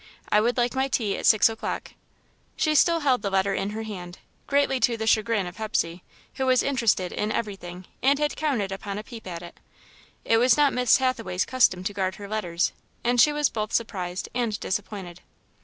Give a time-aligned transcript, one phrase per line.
[0.29, 1.91] I would like my tea at six o'clock."
[2.55, 6.01] She still held the letter in her hand, greatly to the chagrin of Hepsey,
[6.37, 9.59] who was interested in everything and had counted upon a peep at it.
[10.25, 12.71] It was not Miss Hathaway's custom to guard her letters
[13.03, 15.21] and she was both surprised and disappointed.